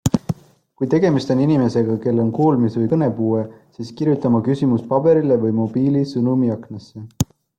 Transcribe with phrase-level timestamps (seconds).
[0.77, 3.43] Kui tegemist on inimesega, kel on kuulmis- või kõnepuue,
[3.77, 7.07] siis kirjuta oma küsimus paberile või mobiili sõnumiaknasse.